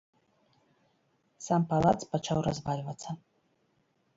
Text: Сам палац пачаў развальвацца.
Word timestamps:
Сам 1.47 1.63
палац 1.73 2.01
пачаў 2.15 2.37
развальвацца. 2.49 3.09